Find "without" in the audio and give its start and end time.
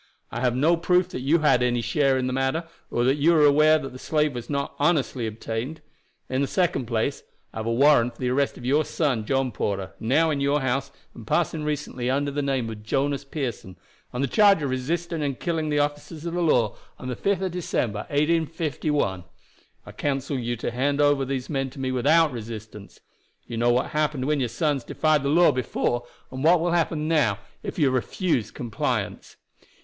21.91-22.31